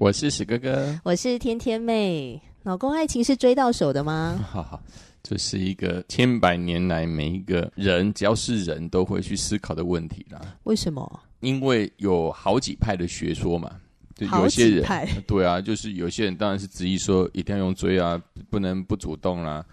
[0.00, 2.40] 我是史哥哥，我是天天妹。
[2.62, 4.38] 老公，爱情是追到手的吗？
[4.48, 4.80] 哈哈，
[5.24, 10.40] 这是一个千百年来每一个人只要是人都会去思考的问题啦。
[10.64, 11.20] 为什么？
[11.40, 13.72] 因为有好几派的学说嘛。
[14.14, 14.84] 就有些人，
[15.26, 19.64] 对啊，就是有些人当然是执意说一定要用追啊，不能不主动啦。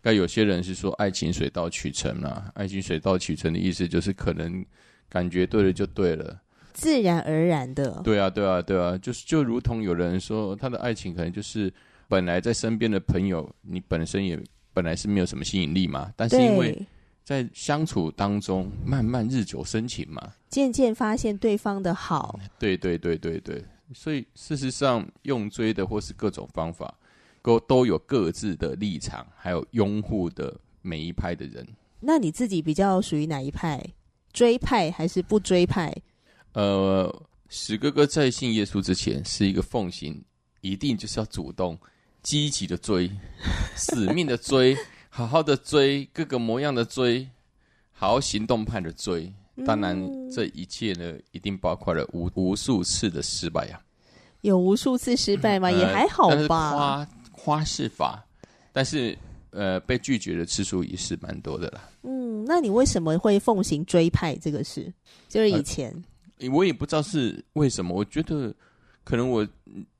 [0.00, 4.64] 但有些人是说爱情水到渠成啦，爱情水到渠成的意思就是可能
[5.08, 6.40] 感觉对了就对了，
[6.78, 8.00] 自然而然的。
[8.04, 11.72] 对啊，对啊，对啊，就是就如同有人说他的爱情可能就是
[12.06, 14.38] 本来在身边的朋友，你本身也
[14.72, 16.80] 本来是没有什么吸引力嘛，但是因为
[17.24, 22.38] 在相处当中慢慢日久生情嘛，渐渐发现对方的好。
[22.58, 23.64] 对对对对对。
[23.94, 26.94] 所以，事实上，用追的或是各种方法，
[27.42, 31.66] 都都有各自的立场，还有拥护的每一派的人。
[32.00, 33.82] 那你自己比较属于哪一派？
[34.30, 35.90] 追派还是不追派？
[36.58, 40.20] 呃，史哥哥在信耶稣之前，是一个奉行
[40.60, 41.78] 一定就是要主动、
[42.20, 43.08] 积极的追，
[43.76, 44.76] 死命的追，
[45.08, 47.28] 好好的追，各个模样的追，
[47.92, 49.32] 好好行动派的追。
[49.64, 49.96] 当然，
[50.32, 53.86] 这一切呢，一定包括了无无数次的失败呀、啊。
[54.40, 55.68] 有无数次失败吗？
[55.68, 56.72] 嗯、也还好吧。
[56.72, 58.26] 夸夸是法，
[58.72, 59.16] 但是
[59.50, 61.88] 呃，被拒绝的次数也是蛮多的啦。
[62.02, 64.92] 嗯，那你为什么会奉行追派这个事？
[65.28, 66.02] 就是以前、呃，
[66.52, 67.94] 我也不知道是为什么。
[67.94, 68.54] 我觉得
[69.04, 69.46] 可能我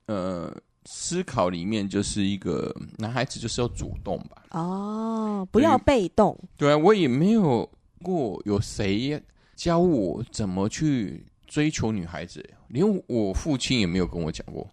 [0.05, 0.55] 呃
[0.85, 4.43] 思考里面就是一个男孩子就是要主动吧。
[4.51, 6.37] 哦，不要被动。
[6.57, 7.69] 对啊，我也没有
[8.01, 9.21] 过有谁。
[9.55, 14.65] 教我怎么去追求女孩子，连我父亲也没有跟我讲过，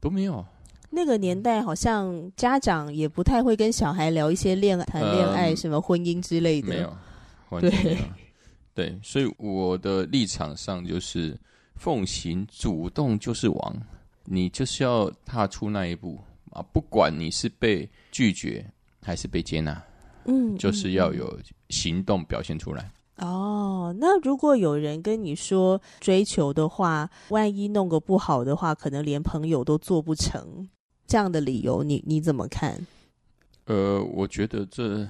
[0.00, 0.44] 都没有。
[0.90, 6.68] 那个年代好像家长也不太会跟小孩聊一些恋爱、谈恋爱、什么婚姻之类的。
[6.68, 7.98] 没有，对
[8.76, 11.34] 对，所以我的立场上就是
[11.76, 13.74] 奉行主动就是王，
[14.26, 16.20] 你就是要踏出那一步
[16.50, 18.62] 啊，不管你是被拒绝
[19.02, 19.82] 还是被接纳，
[20.26, 22.92] 嗯，就是要有行动表现出来。
[23.16, 30.68] 哦，那如果有人跟你说追求的话，万一弄个不好的话，可能连朋友都做不成，
[31.06, 32.86] 这样的理由你你怎么看？
[33.64, 35.08] 呃，我觉得这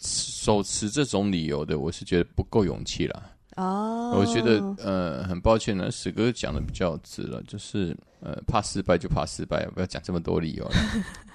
[0.00, 3.22] 手持这种理由的，我是觉得不够勇气了。
[3.56, 10.74] 哦，我觉得呃，很抱歉呢，史哥讲的比较直了，就是呃，怕失败就怕失败，不要讲这么多理由了。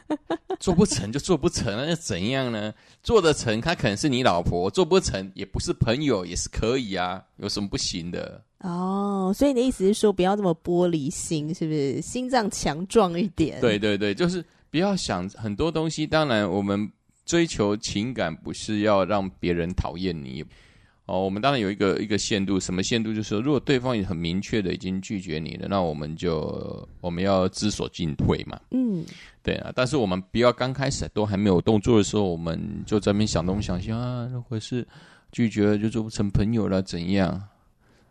[0.59, 2.74] 做不成就做不成，那又怎样呢？
[3.03, 7.22] 做得成，他可能是你老婆；做不成，也不是朋友，也是可以啊。
[7.38, 8.42] 有什么不行的？
[8.59, 12.02] 哦，所以你的意思是说，不要这么玻璃心，是不是？
[12.02, 13.59] 心脏强壮一点。
[13.59, 16.08] 对对对，就是不要想很多东西。
[16.08, 16.90] 当然，我们
[17.25, 20.46] 追求情感，不是要让别人讨厌你。
[21.08, 23.13] 哦，我们当然有一个一个限度，什么限度？
[23.13, 28.59] 就是说，如果对方也很明确的已经拒绝你了，那我们就我们要知所进退嘛。
[28.72, 29.06] 嗯，
[29.44, 29.72] 对啊。
[29.75, 34.88] 但是我们不要刚开始都还没有动作的时候，我们就在那边想东想西啊，如果是
[35.31, 37.31] 拒绝了，就做不成朋友了，怎样？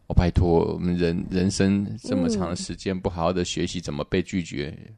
[0.06, 4.94] 我、哦、拜托，我们人人生这么长的时间，不好好的学习怎么被拒绝，嗯、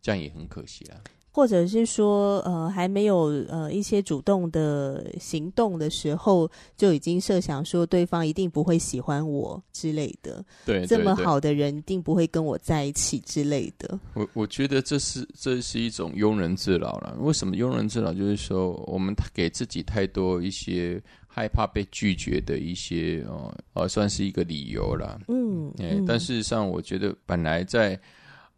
[0.00, 0.96] 这样也很可惜啊。
[1.34, 10.44] 或者是说，呃，还没有呃一些主动的行动的时候，就已经设想说对方一定不会喜欢我之类的。
[10.64, 13.98] 对，这么好的人一定不会跟我在一起之类的。
[14.14, 17.16] 我我觉得这是这是一种庸人自扰了。
[17.18, 18.12] 为什么庸人自扰？
[18.12, 25.20] 就是说我们给自己太多一些害怕被拒绝的一些哦，呃，算是一个理由了。
[25.26, 28.00] 嗯，嗯，但事实上，我觉得本来在。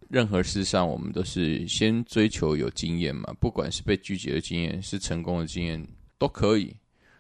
[0.09, 5.85] 任何事上，我们都是先追求有经验嘛，不管是被拒绝的经验，是成功的经验，
[6.17, 6.77] 都可以。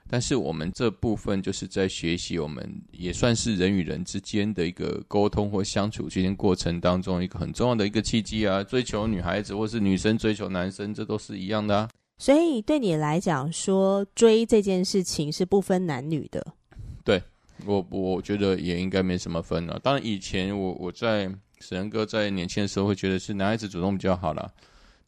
[0.08, 8.62] 但是我们这部分就是在学习，我们也算是人与人之间的一个沟通或相处之间过程当中一个很重要的一个契机啊。
[8.62, 11.90] 追求女孩子或是女生追求男生，这都是一样的啊。
[12.18, 16.54] 所以对你来讲，说追这件事情是不分男女的。
[17.02, 17.20] 对，
[17.64, 19.76] 我，我觉得也应该没什么分了。
[19.80, 21.28] 当然，以前我我在。
[21.66, 24.48] 史仁哥在年轻的时候会觉得是男孩子主动比较好啦，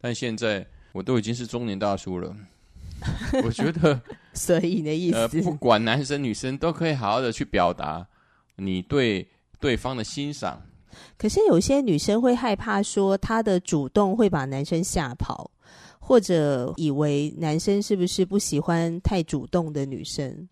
[0.00, 2.34] 但现在我都已经是中年大叔了，
[3.44, 4.00] 我觉得，
[4.34, 8.04] 所以你的意思，呃，不管男生女生都可以好好的去表达
[8.56, 9.24] 你对
[9.60, 10.60] 对方的欣赏。
[11.16, 15.48] 可是有些女生会害怕说，她的主动会把男生吓跑，
[16.00, 20.48] 或者以为男生是不是不喜欢太主动的女生？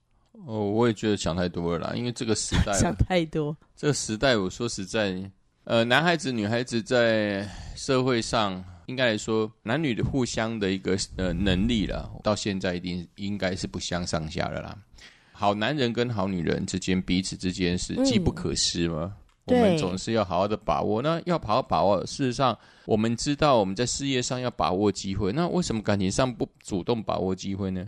[0.46, 3.56] 哦，我也觉得想太多了啦，因为这个时代 想太多。
[3.74, 5.18] 这个时代，我说实在，
[5.66, 14.78] 呃，男孩子、女孩子在社会上，应该来说，男女的互相的一个呃能力了，到现在一定应该是不相上下的啦。
[15.32, 19.12] 好男人跟好女人之间，彼此之间是机不可失嘛。
[19.46, 21.02] 嗯、我们总是要好好的把握。
[21.02, 27.84] 那要好好把握，事实上，我们知道我们在事业上要把握机会，那为什么感情上不主动把握机会呢？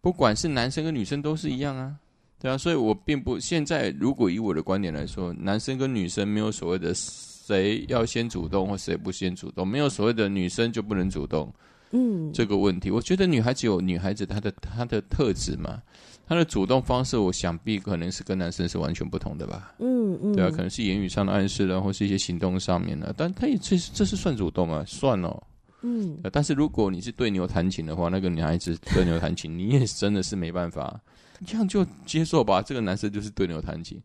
[0.00, 1.94] 不管是男生跟女生都是一样啊，
[2.42, 11.54] 对啊，所以我并不现在如果以我的观点来说，男生跟女生没有所谓的谁要先主动或谁不先主动，没有所谓的女生就不能主动，
[11.92, 15.80] 嗯，这个问题，我觉得女孩子有女孩子她的她的特质嘛，
[16.26, 24.82] 她的主动方式，我想必可能是跟男生是完全不同的吧，嗯嗯，对啊，可能是言语上的暗示啦，或是一些行动上面的，但她也这这是算主动啊？
[24.84, 25.40] 算哦。
[25.84, 31.00] 嗯，但是如果你是对牛弹琴的话，那个女孩子对牛弹琴，你也真的是没办法，
[31.46, 32.62] 这样就接受吧。
[32.62, 34.00] 这个男生就是对牛弹琴，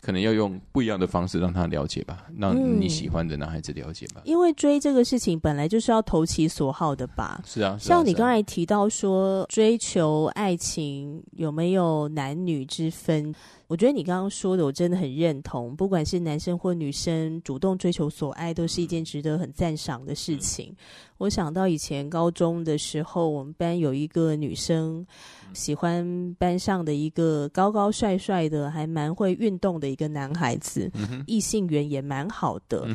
[0.00, 4.22] 可能要用不一样的方式让他了解吧，让你喜欢的男孩子了解吧。
[4.24, 7.42] 因为追这个事情本来就是要投其所好的吧。
[7.44, 13.34] 是啊，像你刚才提到说追求爱情有没有男女之分？
[13.66, 15.76] 我觉得你刚刚说的，我真的很认同。
[15.76, 20.74] 不管是男生或女生，主动追求所爱，都是一件值得很赞赏的事情。
[21.18, 25.06] 我想到以前高中的时候，我们班有一个女生
[25.52, 30.90] 喜欢班上的一个高高帅帅的，还蛮会运动的一个男孩子，
[31.26, 32.86] 异性缘也蛮好的。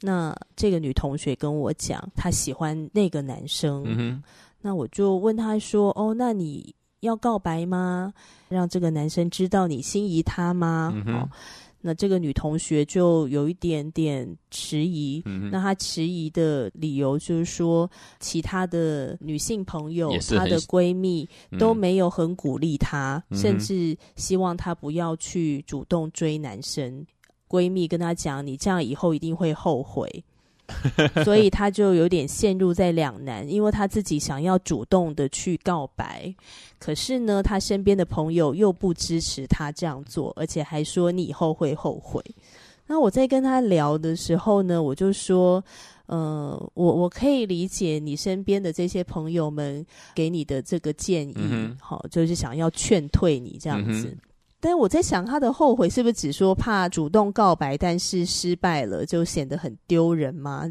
[0.00, 4.22] 那这个女同学跟我讲，她喜欢那个男生。
[4.60, 8.12] 那我就问她说：“哦，那你？”要告白吗？
[8.48, 10.90] 让这个男生知道你心仪他吗？
[11.06, 11.28] 嗯、哦，
[11.86, 15.22] 那这个女同学就有一点点迟疑。
[15.24, 17.88] 嗯、那她迟疑的理由就是说，
[18.18, 21.28] 其他的女性朋友、她的闺蜜
[21.60, 27.06] 都没有很鼓励她，嗯、甚至希望她不要去主动追男生。
[27.48, 30.24] 闺蜜跟她讲：“你这样以后一定会后悔。”
[31.24, 36.34] 所以他就有点陷入在两难，因为他自己想要主动的去告白，
[36.78, 42.22] 可是呢，他身边的朋友又不支持他这样做，而且还说你以后会后悔。
[42.86, 45.62] 那我在跟他聊的时候呢，我就说，
[46.06, 49.84] 呃，我我可以理解你身边的这些朋友们
[50.14, 54.08] 给你的这个建议，嗯、好，就是想要劝退你这样子。
[54.08, 54.18] 嗯
[54.66, 60.68] 但我在想，他的后悔是不是只说怕主动告白，但是失败了就显得很丢人吗？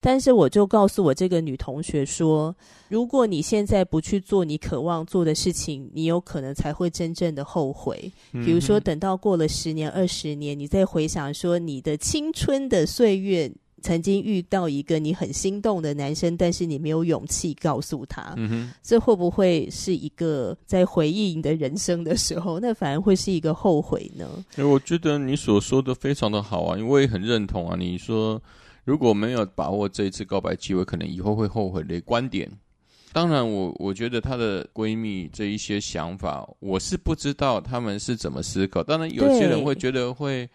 [0.00, 2.54] 但是我就告诉我这个女同学说，
[2.88, 8.12] 如果你现在不去做你渴望做的事情，你有可能才会真正的后悔。
[8.30, 13.52] 比如说，等到过了十年、二十年，你再回想说你的青春的岁月。
[13.80, 24.26] 曾经遇到一个你很心动的男生，但是你没有勇气告诉他，嗯哼，这会不会是一个在回忆你的人生的时候，那反而会是一个后悔呢？
[24.56, 27.76] 我觉得你所说的非常的好啊，因为我也很认同啊。
[27.78, 28.40] 你说
[28.84, 32.50] 如果没有把握这一次告白机会，可能以后会后悔的观点。
[33.12, 38.82] 当然我，我我觉得她的闺蜜这一些想法，我是不知道他们是怎么思考。
[38.82, 40.48] 当然，有些人会觉得会。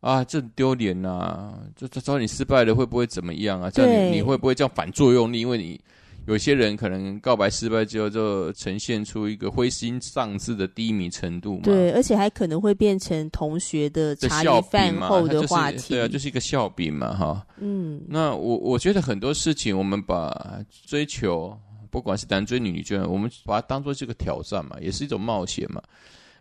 [0.00, 1.52] 啊，这很丢脸呐！
[1.76, 3.68] 就就找你失败了，会不会怎么样啊？
[3.70, 5.40] 这样你你会不会这样反作用力？
[5.40, 5.78] 因为你
[6.26, 11.62] 有些人可能告白失败之后，就呈现出一个灰心丧志的低迷程度嘛。
[11.64, 15.76] 对，而且还可能会变成同学的茶余饭后的话题。
[15.76, 17.46] 就是、对啊，就是一个笑柄嘛，哈。
[17.58, 18.00] 嗯。
[18.08, 21.54] 那我我觉得很多事情，我们把追求，
[21.90, 25.82] 不管是男追女，女追，我们把它当做是个挑战嘛，也是一种冒险嘛。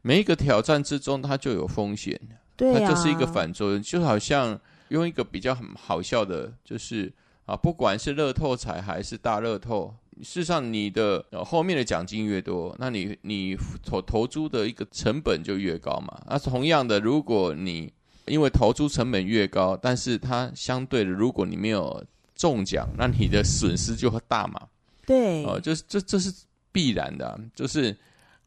[0.02, 2.18] 每一个挑战之中，它就有风险。
[2.60, 7.10] 对啊，它就是一个反作用，就好像用一个比较很好笑的，就是
[7.46, 16.22] 啊，不管是乐透彩还是大乐透，事实上你的后面的奖金越多，那你你投投注的一个成本就越高嘛。
[16.28, 17.94] 那同样的，如果你
[18.26, 22.04] 因为投注成本越高，但是它相对的，如果你没有
[22.36, 24.68] 中奖，那你的损失就会大嘛。
[25.06, 26.30] 对，哦，就是这这是
[26.74, 27.96] 必然的啊，就是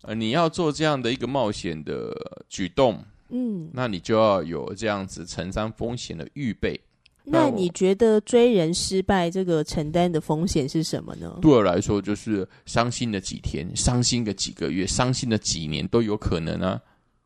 [0.02, 2.14] 呃你要做这样的一个冒险的
[2.50, 3.02] 举动。
[3.32, 6.80] 嗯，那你就要有这样子承担风险的预备。
[7.24, 11.38] 那你觉得追人失败这个承担的风险是什么呢？
[11.40, 16.80] 对我来说，就是伤心的几天，伤心的几个月，伤心的几年都有可能啊。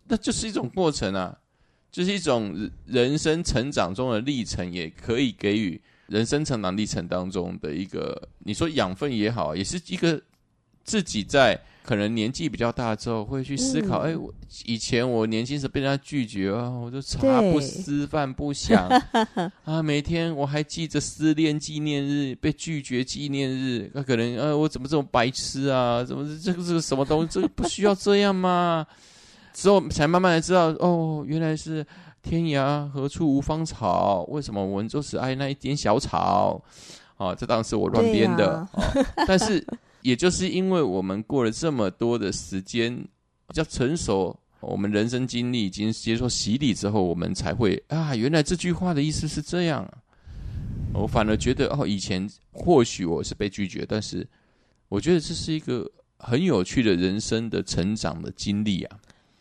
[0.07, 1.37] 那就是一种过程啊，
[1.91, 10.23] 就是一种人生成长中的历程，也可以给予人生成长历程当中的一个，你说养分也好，也是一个
[10.85, 18.89] 自己在可能年纪比较大之后，会去思考：哎、嗯，我以前我年轻时被人家拒绝啊，我就茶不思饭不想
[19.65, 26.03] 啊，每天我还记着失恋纪念日、被拒绝纪念日，那可能呃，我怎么这么白痴啊？
[26.03, 27.29] 怎么这个是什么东西？
[27.31, 28.85] 这个不需要这样吗？
[29.55, 31.87] 之后才慢慢的知道，哦，原来是。
[32.29, 34.25] 天涯何处无芳草？
[34.31, 36.61] 为什么我们就只爱那一点小草？
[37.17, 38.57] 啊，这当然是我乱编的。
[38.57, 39.65] 啊啊、但是，
[40.07, 42.97] 也就是因为我们过了这么多的时间，
[43.49, 49.85] 比较成熟，我们人生经历已经接受洗礼之后，我们才会啊，原来这句话的意思是这样。
[50.95, 54.25] 我反而觉得，哦，以前或许我是被拒绝，但是
[54.89, 58.97] 我觉得这是一个很有趣的人生的成长的经历啊。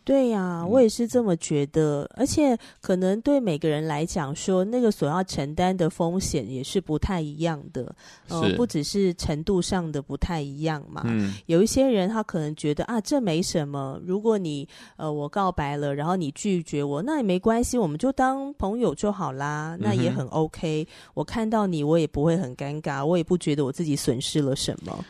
[0.05, 7.93] 对呀，我也是这么觉得，嗯、而且可能对每个人来讲，说那个所要承担的风险也是不太一样的，
[8.29, 11.01] 呃，不只是程度上的不太一样嘛。
[11.05, 20.87] 嗯，有一些人他可能觉得啊，这没什么，如果你呃我告白了，然后你拒绝我，那也没关系，我们就当朋友就好啦，那也很 OK。
[21.15, 25.03] 我看到你，我也不会很尴尬，我也不觉得我自己损失了什么。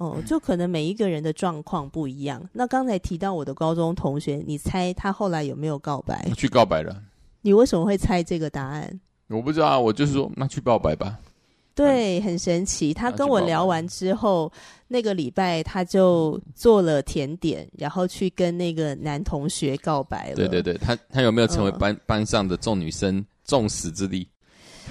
[0.00, 2.42] 哦，就可能每一个人的状况不一样。
[2.54, 6.26] 那刚才提到我的高中同学，你猜他后来有没有告白？
[6.34, 7.02] 去告白了。
[7.42, 8.98] 你为什么会猜这个答案？
[9.28, 11.18] 我不知道，我就是说，那去告白吧。
[11.74, 12.94] 对，很神奇。
[12.94, 14.50] 他跟我聊完之后，
[14.88, 20.34] 那个礼拜他就做了甜点，然后去跟那个男同学告白了。
[20.34, 24.26] 对对对，他他有没有成为班、嗯、班上的众女生众矢之的？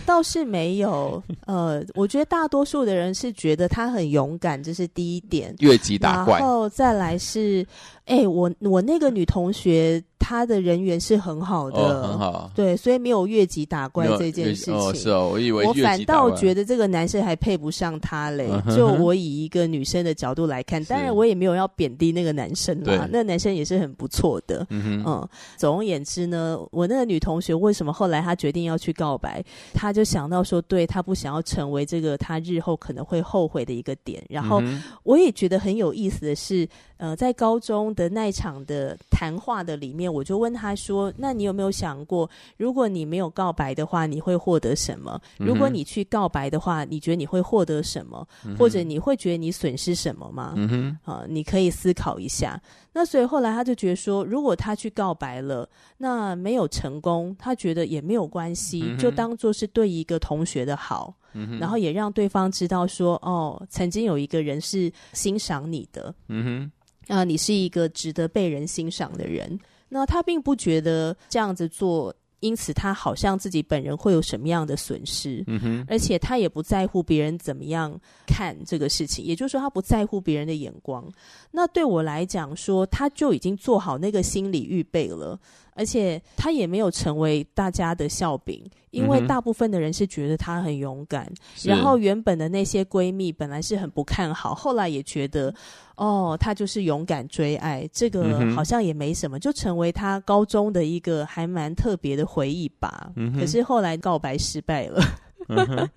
[0.05, 5.55] 倒是没有，呃，我觉得大多数的人是觉得他很勇敢，这是第一点。
[5.59, 7.65] 越级打怪，然后再来是，
[8.05, 10.03] 哎、欸，我我那个女同学。
[10.19, 14.73] 他的人缘是很好的，哦、很好，对，所以没有越级打怪这件事情。
[14.75, 18.49] 哦，是哦，我以为我反倒觉得这个男生还配不上他嘞。
[18.65, 24.67] 嗯、就我以一个女生的角度来看，当然我也没有要贬低那个男生啦，那个男生也是很不错的。
[24.69, 29.43] 嗯，嗯，总而言之呢，我那个女同学为什么后来她决定要去告白？
[29.73, 34.23] 她就想到说，对，她不想要成为这个她日后可能会后悔的一个点。
[34.29, 34.61] 然后
[35.03, 45.19] 我也觉得很有意思的是，呃，在高中的那一场的谈话的里面，我就问他说：“那你有没有想过，如果你没有告白的话，你会获得什么？
[45.37, 48.27] 如果你去告白的话，你觉得你会获得什么？
[48.57, 50.53] 或者你会觉得你损失什么吗？
[50.55, 52.61] 嗯哼，啊，你可以思考一下。
[52.91, 61.13] 那所以后来他就觉得说，如果他去告白了，那没有成功，他觉得也没有关系，就当做是对一个同学的好，
[61.59, 66.71] 然后也让对方知道说，哦，曾经有一个人是欣赏你的，嗯哼。”
[67.09, 69.59] 啊，你是一个值得被人欣赏的人。
[69.89, 75.43] 那他并不觉得这样子做，因此他好像自己本人会有什么样的损失。
[75.47, 81.05] 嗯哼，而且他也不在乎别人怎么样看这个事情，也就是说，他不在乎别人的眼光。
[81.51, 85.39] 那对我来讲说，他就已经做好那个心理预备了。
[85.79, 91.25] 而且他也没有成为大家的笑柄，因为大部分的人是觉得他很勇敢。
[91.25, 91.33] 嗯、
[91.63, 95.53] 然后原本的那些闺蜜本来是很不看好，后来也觉得，
[95.95, 103.09] 哦，她就是勇敢追爱，这个好像也没什么，就成为她高中的一个还蛮特别的回忆吧。
[103.15, 105.01] 嗯、可是后来告白失败了。
[105.47, 105.89] 嗯、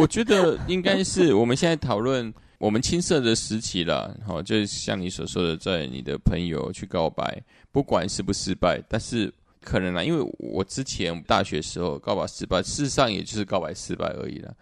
[0.00, 4.16] 我觉得应该是我们现在讨论我们青涩的时期了。
[4.24, 7.42] 好，就像你所说的，在你的朋友去告白。
[7.70, 14.54] 不管失不失败，但是可能啊，因为我之前大学时候告白失败，事实上也就是告白失败而已了。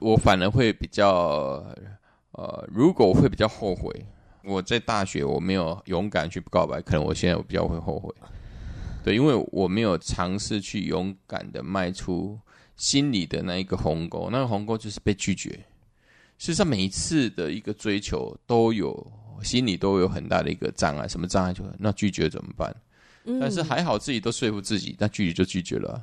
[0.00, 1.64] 我反而会比较，
[2.32, 3.90] 呃，如果我会比较后悔，
[4.44, 8.12] 我在大学我没有勇敢去告白，可能我现在我比较会后悔。
[9.04, 12.38] 对，因为我没有尝试去勇敢的迈出
[12.76, 15.50] 心里的那一个鸿沟，那个鸿沟就是被拒绝。
[16.38, 19.06] 事实上，每一次的一个追求都有。
[19.42, 21.52] 心里都有很大的一个障碍，什么障碍？
[21.52, 22.74] 就那拒绝怎么办？
[23.24, 26.02] 嗯、但是还好自己都说服自己，那拒绝就拒绝了，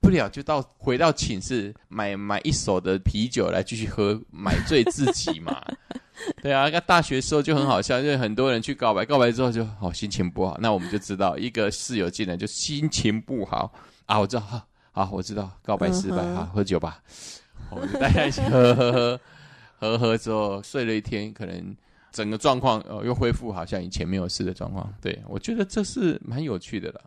[0.00, 5.62] 不了就到回到寝室买买一手的啤酒来继续喝，买醉自己嘛。
[6.42, 13.72] 对啊，那大学时候就很好笑，因为很多人去告白，告白之后就哦心情不好，那我们就知道一个室友进来就心情不好
[14.04, 17.02] 啊，我知道，好，好，我知道告白失败，好、嗯、喝酒吧，
[17.70, 19.20] 我们就大家一起喝喝喝
[19.78, 21.74] 喝喝之后睡了一天，可能。
[22.16, 24.90] 整个状况呃又恢复，好像以前没有事的状况。
[25.02, 27.00] 对，我觉得这是蛮有趣的了。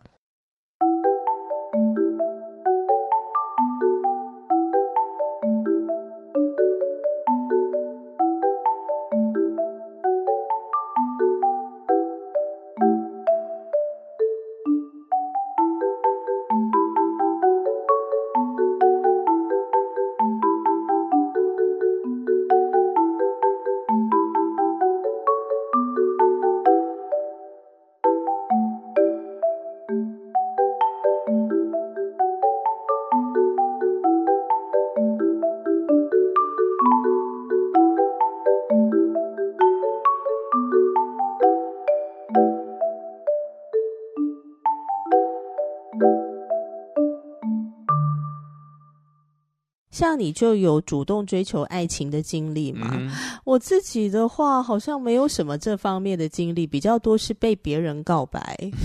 [50.10, 52.90] 像你就有主动追求爱情的经历吗？
[52.98, 53.12] 嗯、
[53.44, 58.40] 我自己的话，好像没有什么这方面的经历，比较多是被别人告白，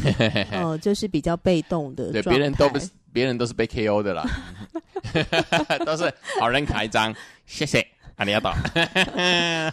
[0.54, 2.12] 哦、呃，就是比较被动的。
[2.12, 4.24] 对，别人都不是，别人都是被 KO 的啦，
[5.84, 7.12] 都是好人卡一张，
[7.48, 7.84] 谢谢。
[8.16, 8.56] 啊，你要打？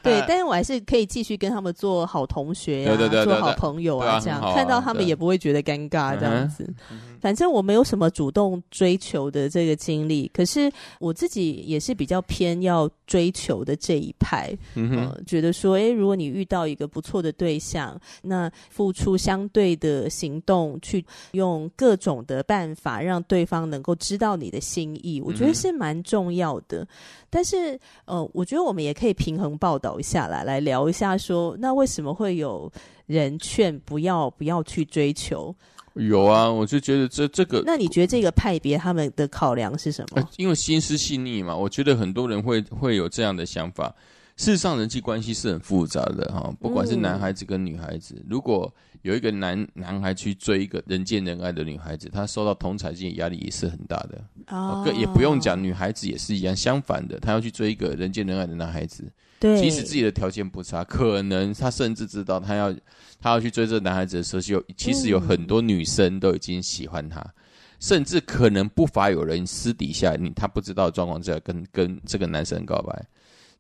[0.03, 6.69] 对，但是我还是可以继续跟他们做好同学呀、啊，做好朋友啊，这样、啊、看到他们也不会觉得尴尬，这样子。
[7.21, 14.53] 反正我没有什么主动追求的这个经历，可是我自己也是比较偏要追求的这一派。
[14.75, 26.81] 嗯、呃，觉得说，诶，如果你遇到一个不错的对象，那付出相对的行动，去用各种的办法让对方能够知道你的心意，我觉得是蛮重要的。
[26.81, 26.89] 嗯、
[27.31, 32.71] 但是，呃，我觉得我们也可以平衡报道一下来，来聊一下说，那为什么会有
[33.07, 35.55] 人劝不要不要去追求？
[35.95, 40.27] 有啊，我就觉得这这个，那你觉得这个派别他们的考量是什么？
[40.39, 43.95] 因为心思细腻嘛，我觉得很多人会会有这样的想法。
[44.43, 54.25] 事实上，人际关系是很复杂的哈，不管是男孩子跟女孩子，嗯、如果有一个男男孩去追一个人见人爱的女孩子，他受到同侪间压力也是很大的。
[54.49, 59.09] 哦，也不用讲，女孩子也是一样，相反的，他要去追一个人见人爱的男孩子，
[59.39, 62.75] 对，即使自己的条件不差，可能他甚至知道他要。
[63.25, 67.31] 他要去追这个男孩子的时候，有其实有很多女生都已经喜欢他，嗯、
[67.79, 73.07] 甚至可能不乏有人私底下你他不知道的状况下跟跟这个男生告白。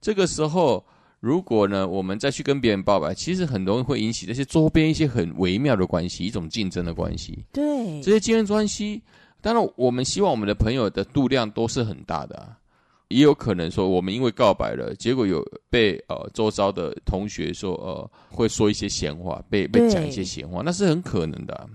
[0.03, 0.85] 这个时候，
[1.21, 7.43] 如果呢我们再去跟别人告白，其实很容易会引起这些周边一些很微妙的关系，一种竞争的关系。
[7.53, 9.01] 对，这些竞争关系，
[9.41, 12.59] 当然我们希望我们的朋友的度量都是很大的啊。
[13.09, 21.69] 也有可能说，我们因为告白了，结果有被呃周遭的同学说呃会说一些闲话，被被讲一些闲话，那是很可能的啊。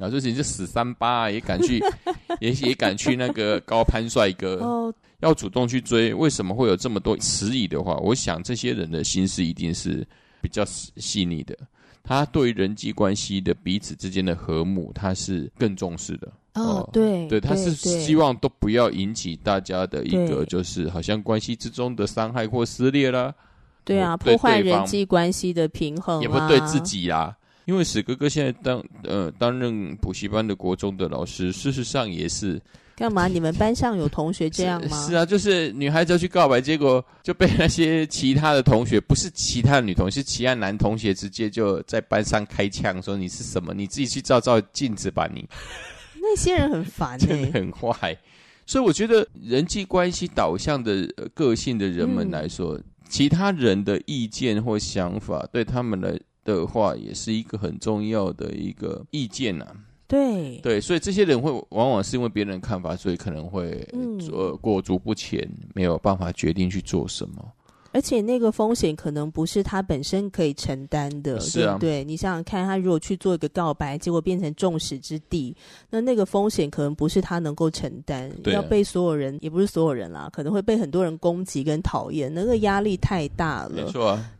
[0.00, 1.82] 啊就是你这死三八也敢去，
[2.40, 7.96] 也也敢去那个高攀帅哥，哦、要主动去追，为什么会有这么多迟疑的话？
[7.96, 10.06] 我想这些人的心思一定是
[10.40, 11.56] 比较细腻的，
[12.02, 16.30] 他对于人际关系的彼此之间的和睦，他是更重视的。
[16.54, 23.34] 哦，对，对，他是希望都不要引起大家的一个，就是好像关系之中的伤害或撕裂啦。
[23.82, 27.36] 对啊，破坏人际关系的平衡，也不对自己啦。
[27.64, 32.60] 因为史哥哥现在当呃担任补习班的国中的老师，事实上也是
[32.96, 33.26] 干嘛？
[33.28, 35.00] 你们班上有同学这样吗？
[35.02, 43.72] 是，是啊，就是女孩子要去告白，结果 就被那些其他的同学，不是其他的女同学，是其他男同学，直接就在班上开枪，说你是什么？
[43.74, 45.48] 你自己去照照镜子吧，你。
[46.26, 48.16] 那些人很烦、欸，真的很坏，
[48.64, 59.76] 所以我觉得人际关系导向的个性的人们来说，嗯、其他人的意见或想法对他们来的话，也是一个很重要的一个意见呐、啊。
[60.06, 63.86] 对对，所以这些人会往往是因为别人的看法，所以可能会
[64.30, 67.42] 呃裹足不前，没有办法决定去做什么。
[67.90, 75.56] 而且那个风险可能不是他本身可以承担的，是啊，对，对，你想想看，他如果去做一个告白，结果变成众矢之的，
[75.90, 83.70] 那那个风险可能不是他能够承担，要被所有人，也不是所有人啦，可能会被很多人攻击跟讨厌，那个压力太大了。
[83.70, 84.30] 没错啊。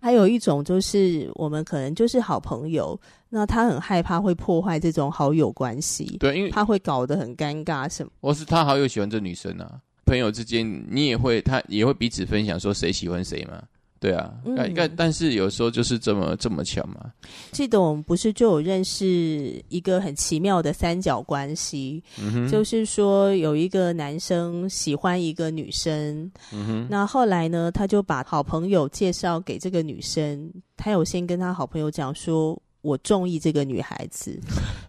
[0.00, 2.98] 还有一种就是我们可能就是好朋友，
[3.30, 8.10] 那他很害怕会破坏这种好友关系，对，因为他会搞得很尴尬什么。
[8.20, 9.80] 我是他好友喜欢这女生啊。
[10.06, 13.62] 朋友之间，你也会，他也会彼此分享，说谁喜欢谁嘛？
[14.00, 17.12] 对啊，但但、嗯、但是有时候就是这么这么巧嘛。
[17.50, 34.38] 记得我们不是就有认识一个很奇妙的三角关系，嗯、就是说有一个男生喜欢一个女生，嗯、那后来呢，他就把好朋友介绍给这个女生，他有先跟他好朋友讲说，我中意这个女孩子，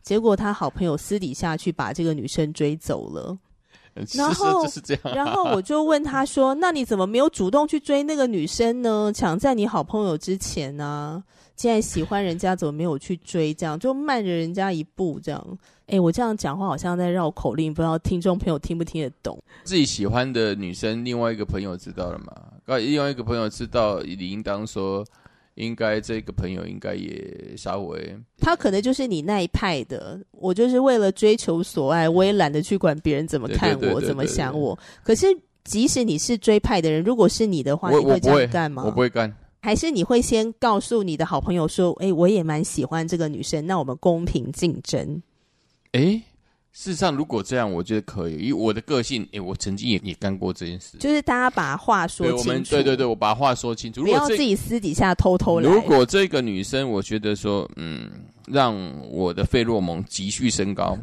[0.04, 3.36] 结果他好朋友私底下去把这个女生追走了。
[4.14, 9.12] 然后，是是这样啊、然后我就问他说：“那你怎么没有主动去追那个女生呢？
[9.14, 11.24] 抢在你好朋友之前呢、啊？
[11.56, 13.54] 既然喜欢人家，怎么没有去追？
[13.54, 15.58] 这样就慢着人家一步，这样。
[15.88, 19.38] 哎，我这样讲话好像在绕口令，不知道听众朋友听不听得懂？
[19.64, 22.34] 自己喜欢的女生，另外一个朋友知道了吗？
[22.78, 25.06] 另外一个朋友知道，你应当说。”
[25.60, 30.20] 应该这个朋友应该也稍微，他可能就是你那一派的。
[30.32, 34.78] 我就是为了追求所爱，我也懒得去管别人怎么看我，怎么想我。
[35.04, 35.28] 可是
[35.66, 38.84] 即使你是追派的人，如果是你的话，你会这样干吗？
[38.86, 39.36] 我不会干。
[39.62, 45.22] 还是你会先告诉你的好朋友说：“哎，我也蛮喜欢这个女生，那我们公平竞争。”
[45.92, 46.24] 哎。
[46.72, 48.48] 事实上，如果这样，我觉得可以。
[48.48, 50.98] 以我的个性，诶，我曾经也也干过这件事。
[50.98, 52.44] 就是大家把话说清楚。
[52.44, 54.02] 对，我们对对对，我把话说清楚。
[54.02, 55.70] 不要自己私底下偷偷来。
[55.70, 58.10] 如果这个女生，我觉得说，嗯，
[58.48, 58.76] 让
[59.10, 60.98] 我的费洛蒙急剧升高，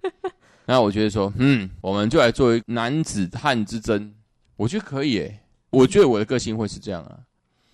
[0.66, 4.12] 那我觉得说，嗯，我们就来做一个男子汉之争。
[4.56, 7.18] 我觉得可以诶，我觉得我的个性会是这样啊。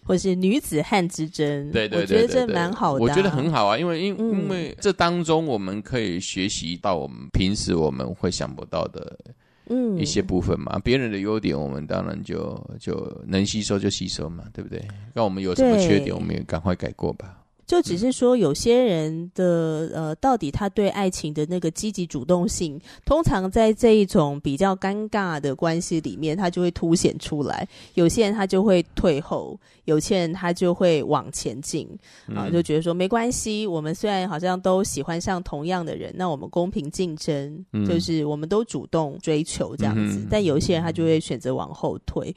[0.08, 3.02] 或是女子汉之争，对对对，对，对，对，我觉得这蛮好的，啊。
[3.02, 9.18] 我觉得很好啊，因为因、嗯、因为这当中我们可以学习到我们平时我们会想不到的，
[9.66, 10.72] 嗯，一些部分嘛。
[10.76, 14.82] 嗯、别人的优点，我们当然就就能吸收就吸收嘛，对不对？
[15.12, 17.37] 那我们有什么缺点，我们也赶快改过吧。
[17.68, 27.68] 就只是说，有些人的呃，到底他对爱情的那个积极主动性，通常在这一种比较尴尬的关系里面，他就会凸显出来。
[27.92, 31.86] 有些人他就会退后，有些人他就会往前进
[32.34, 40.26] 啊，就觉得说没关系，我们虽然好像都喜欢上同样的人，那我们公平竞争，就是我们都主动追求这样子。
[40.30, 42.34] 但有一些人他就会选择往后退。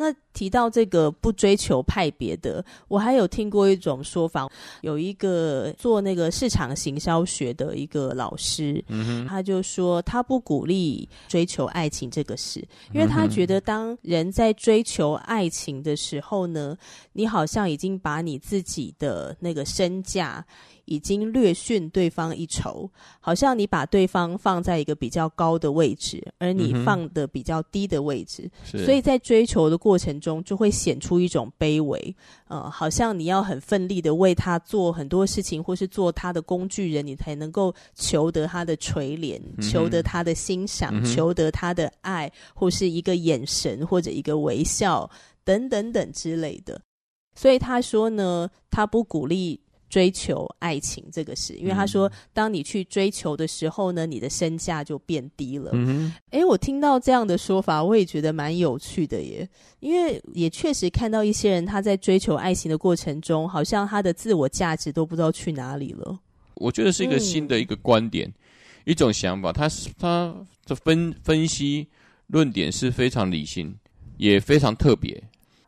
[0.00, 16.74] 那提到这个不追求派别的，我还有听过一种说法，有一个做那个市场行销学的一个老师，嗯，他就说他不鼓励追求爱情这个事，因为他觉得当人在追求爱情的时候呢，
[17.12, 20.42] 你好像已经把你自己的那个身价。
[20.90, 32.16] 已经略逊对方一筹，好像你把对方放在一个比较高的位置，而你放的比较低的位置，嗯、所以在追求的过程中就会显出一种卑微，
[32.48, 45.08] 呃，好像你要很奋力的为他做很多事情，或是做他的工具人，你才能够求得他的垂怜，嗯、求得他的欣赏，嗯、求得他的爱，或是一个眼神或者一个微笑
[45.44, 46.80] 等等等之类的。
[47.36, 49.60] 所以他说呢，他不鼓励。
[49.90, 55.72] 追求爱情这个事，因为他说，当你去追求的时候呢，你的身价就变低了。
[55.74, 59.46] 嗯，诶，我听到这样的说法，我也觉得蛮有趣的耶。
[59.80, 66.18] 因为也确实看到一些人他在追求爱情的过程中，好像他的自我价值都不知道去哪里了。
[66.54, 68.34] 我觉得是一个新的一个观点，嗯、
[68.84, 69.52] 一种想法。
[69.52, 70.32] 他他
[70.66, 71.88] 的分分析
[72.28, 73.74] 论点是非常理性，
[74.18, 75.20] 也非常特别。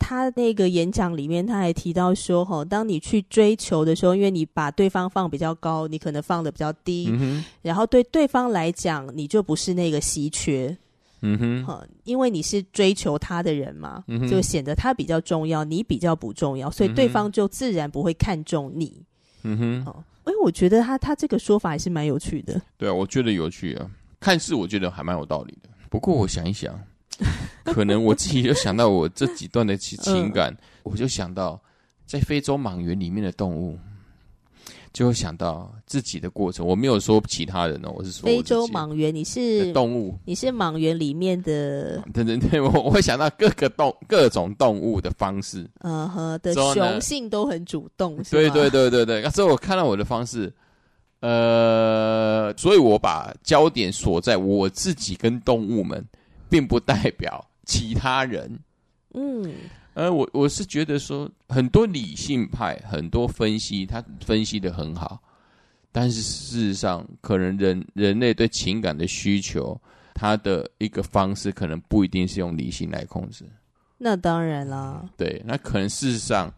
[0.02, 10.76] 他那个演讲里面，他还提到说，哈，当你去追求的时候，因为你把对方放比较高，你可能放的比较低，嗯、然后对对方来讲，你就不是那个稀缺，
[11.20, 19.00] 嗯哼，因为你是追求他的人嘛，嗯、就显得他比较重要，你比较不重要，所以对方就自然不会看重你，
[19.44, 23.88] 嗯哼，哦，哎，我觉得他他这个说法还是蛮有趣的，对啊，我觉得有趣啊，
[24.18, 26.78] 看似我觉得还蛮有道理的，不过我想一想。
[27.64, 31.60] 可能我自己就想到我这几段的情情感，我就想到
[32.06, 33.78] 在非洲莽原里面的动物，
[34.92, 36.66] 就会想到自己的过程。
[36.66, 49.22] 我没有说其他人哦，我是说非洲莽原，你是动物，你是莽原里面的，对对对， 我我会想到各个动各种动物的方式，嗯哼，的雄性都很主动，对对对对对。
[49.22, 50.52] 那之后我看到我的方式，
[51.20, 56.04] 呃，所以我把焦点锁在我自己跟动物们。
[56.52, 58.58] 并不代表其他人，
[59.14, 59.50] 嗯，
[59.94, 65.18] 呃，我我是觉得说，很多理性派，很多分析，他分析的很好，
[65.90, 69.80] 但是事实上，可能人人类对情感的需求，
[70.12, 73.46] 他的一个方式，可能不一定是用理性来控制。
[73.96, 76.52] 那当然啦，对，那可能事实上。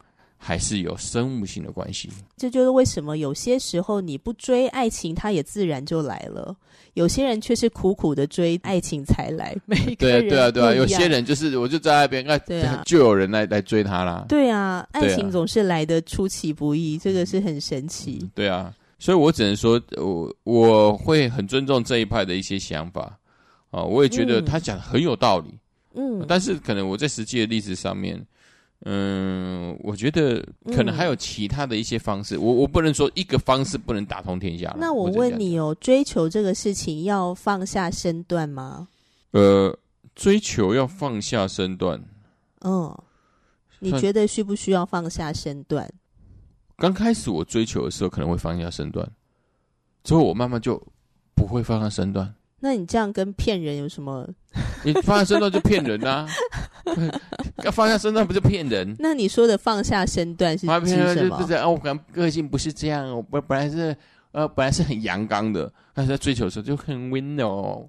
[0.46, 6.54] 还是有生物性的关系，这就是为什么有些时候你不追爱情，它也自然就来了。
[6.92, 9.57] 有些人却是苦苦的追爱情才来。
[9.64, 12.37] 每个人对啊，对啊，对啊，有些人就是我就在那边，那
[12.85, 14.26] 就有人来来追他啦。
[14.28, 18.18] 对啊，爱情总是来的出其不意，这个是很神奇。
[18.20, 23.18] 嗯，对啊，所以我只能说，我我会很尊重这一派的一些想法
[23.70, 25.59] 啊，我也觉得他讲的很有道理。
[25.94, 28.22] 嗯，但是可能我在实际的例子上面。
[28.87, 32.37] 嗯，我觉得可能还有其他的一些方式。
[32.37, 34.75] 嗯、我我不能说一个方式不能打通天下。
[34.79, 38.88] 那我问你哦，追求这个事情要放下身段吗？
[39.31, 39.75] 呃，
[40.14, 41.99] 追求要放下身段。
[42.61, 42.94] 嗯，
[43.79, 45.90] 你觉得需不需要放下身段？
[46.77, 49.11] 刚开始我追求的时候可能会放下身段，
[50.03, 50.81] 之后我慢慢就
[51.35, 52.35] 不会放下身段。
[52.64, 54.27] 那你这样跟骗人有什么？
[54.85, 56.27] 你放下身段就骗人啊！
[57.62, 58.96] 要放下身段不就骗人？
[58.98, 61.38] 那你说的放下身段是指什么？
[61.38, 63.94] 就是啊，我可能个性不是这样，我本本来是
[64.33, 67.87] 呃本来是很阳刚的，但是在追求的时候就很温柔。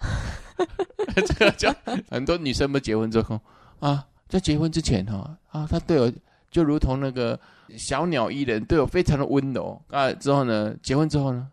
[1.14, 1.74] 这个叫
[2.08, 3.38] 很多女生不结婚之后
[3.80, 6.10] 啊，在结婚之前哈啊，她对我
[6.50, 7.38] 就如同那个
[7.76, 10.10] 小鸟依人，对我非常的温柔啊。
[10.12, 11.46] 之后呢，结婚之后呢？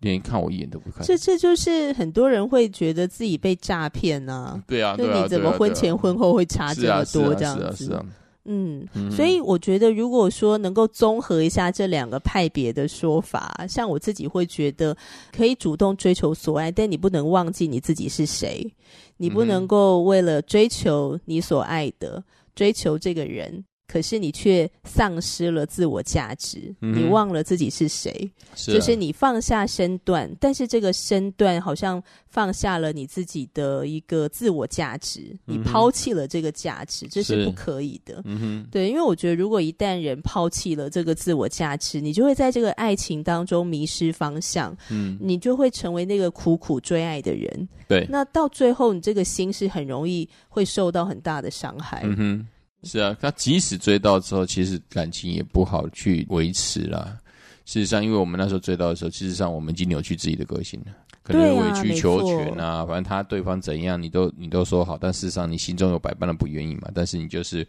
[0.00, 4.62] 连看我一眼都不看，这这就是很多人会觉得自己被诈骗呢。
[4.66, 8.04] 对啊，就你怎么婚前婚后会差这么多这样子？
[8.48, 14.96] 嗯，所以我觉得，如果说能够综合一下这两个派别的说法，像我自己会觉得，
[15.36, 18.72] 可以主动追求所爱，但你不能忘记你自己是谁，
[19.16, 22.22] 你不能够为了追求你所爱的，
[22.54, 23.64] 追求这个人。
[23.86, 38.20] 可是你却丧失了自我价值，嗯、你忘了自己是谁，是啊、就是你放下身段，但是这个身段好像放下了你自己的一个自我价值，嗯、你抛弃了这个价值，这是不可以的。
[38.24, 47.68] 嗯、对，因为我觉得如果一旦人抛弃了这个自我价值，你就会在这个爱情当中迷失方向，嗯，你就会成为那个苦苦追爱的人。
[47.88, 52.02] 对，那到最后你这个心是很容易会受到很大的伤害。
[52.04, 52.46] 嗯
[52.86, 57.18] 是啊，他即使追到之后，其实感情也不好去维持啦。
[57.64, 60.92] 事实上，因为我们那时候追到的时候，事实上我们已经扭曲自己的个性了，
[61.24, 66.88] 可能委曲求全啊，啊反正他对方怎样，你都你都说好，但事实上你心中有百般的不愿意嘛。
[66.94, 67.66] 但是你就是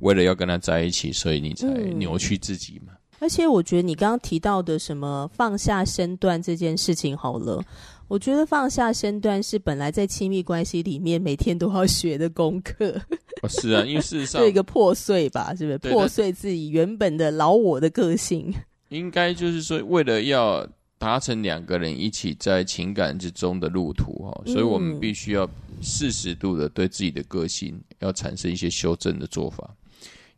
[0.00, 2.92] 为了要跟他在一起，所以你才扭曲自己嘛。
[2.92, 7.64] 嗯、而且我觉得你刚刚提到的什么放下身段这件事情，好了。
[8.08, 13.00] 我觉得放下身段是本来在亲密关系里面每天都要学的功课。
[13.42, 18.52] 哦，是啊，因为事实 上，一个破碎吧，是不是破碎自己原本的老我的个性？
[18.88, 20.66] 应该就是说，为了要
[20.96, 25.48] 达成两个人一起在情感之中的路途哈，所以我们必须要
[25.82, 29.76] 适时度的对自己的个性要产生一些修正的做法，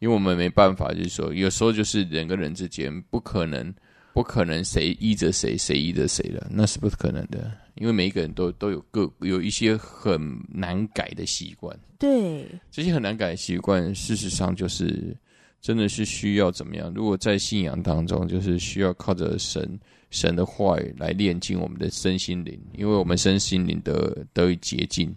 [0.00, 3.72] 因为我们没办法，就是说有时候就是人跟人之间不可能。
[4.12, 7.52] 不可能谁依着谁，谁依着谁了，那是不可能的。
[7.76, 11.74] 因为每一个人都都有个有一些很难改的习惯。
[11.98, 15.16] 对，这些很难改的习惯，事实上就是
[15.60, 16.92] 真的是需要怎么样？
[16.94, 19.78] 如果在信仰当中，就是需要靠着神
[20.10, 25.14] 神的话语来炼净我们的身心灵，因为我们身心灵的得以洁净，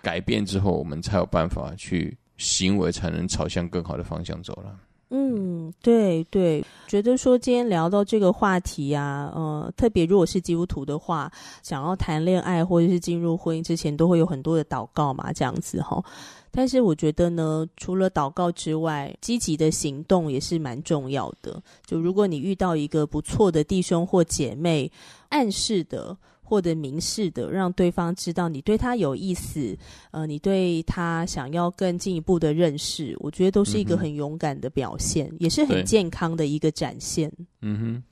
[0.00, 4.78] 改变之后，我们才有办法去行为，才能朝向更好的方向走了。
[5.10, 16.04] 嗯，对对，觉得说今天聊到这个话题啊，呃，特别如果是基督徒的话，想要谈恋爱或者是进入婚姻之前，都会有很多的祷告嘛，这样子哈。
[16.50, 21.62] 但是我觉得呢，除了祷告之外，积极的行动也是蛮重要的。
[21.86, 24.90] 就如果你遇到一个不错的弟兄或姐妹，
[25.30, 26.16] 暗示的。
[26.48, 29.76] 或者明示的让对方知道你对他有意思，
[30.12, 37.30] 呃，你对他想要更进一步的认识，我觉得都是一个很勇敢的表现，嗯、也是很健康的一个展现。
[37.60, 38.02] 嗯哼，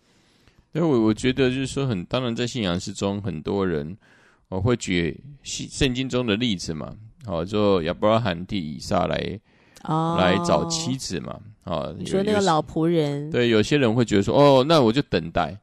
[0.79, 3.96] 因为我我觉得就是说很，很当然在信仰之中，很多人
[4.51, 6.94] 我会举圣经中的例子嘛，
[7.25, 9.40] 好，就亚伯拉罕替以撒来
[9.85, 15.59] 哦来找妻子嘛，啊，你说那个老仆人，对，有些人会觉得说，哦，那我就等待。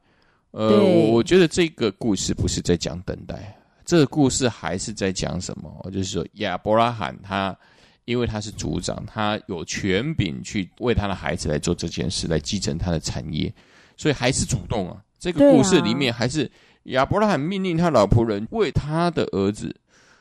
[0.56, 5.90] 呃，我我觉得这个故事不是在讲等待，这个故事还是在讲什么？
[5.90, 7.56] 就是说亚伯拉罕他，
[8.04, 13.52] 因为他是族长，他有权柄去为他的孩子来做这件事，来继承他的产业，
[13.96, 15.02] 所以还是主动啊。
[15.18, 16.48] 这个故事里面还是
[16.84, 19.74] 亚伯拉罕命令他老仆人为他的儿子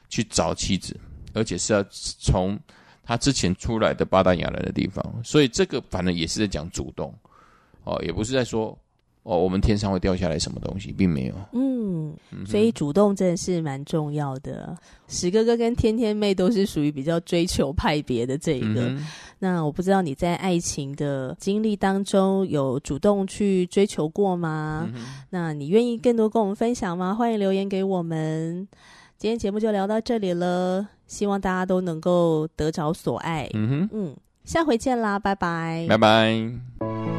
[0.10, 1.00] 去找妻子，
[1.34, 2.60] 而且是要从
[3.04, 7.14] 他之前出来的巴达雅人的地方，所以这个反正也是在讲主动，
[7.84, 8.76] 哦，也不是在说。
[9.24, 11.34] 哦，我们天上会掉下来什么东西，并没有。
[11.54, 12.14] 嗯，
[12.46, 14.78] 所以主动真的是蛮重要的。
[15.08, 18.90] 史哥哥跟天天妹都是属于比较追求派别的这一个。
[18.90, 19.08] 嗯、
[19.40, 24.90] 那我不知道你在爱情的经历当中有主动去追求过吗？
[24.94, 27.16] 嗯、那你愿意更多跟我们分享吗？
[27.16, 28.68] 欢迎留言给我们。
[29.18, 33.50] 今天节目就聊到这里了，希望大家都能够得着所爱。
[33.54, 37.13] 嗯哼，嗯，下回见啦，拜拜，拜拜。